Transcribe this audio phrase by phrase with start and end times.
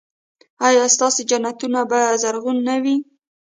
[0.67, 2.95] ایا ستاسو جنتونه به زرغون نه وي؟